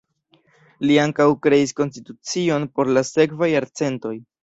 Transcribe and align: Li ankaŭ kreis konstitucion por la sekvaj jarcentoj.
Li 0.85 0.97
ankaŭ 1.01 1.27
kreis 1.47 1.75
konstitucion 1.81 2.69
por 2.75 2.93
la 2.99 3.07
sekvaj 3.15 3.55
jarcentoj. 3.57 4.21